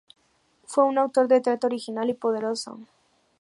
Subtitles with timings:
[0.65, 2.79] Fue un autor de teatro, original y poderoso.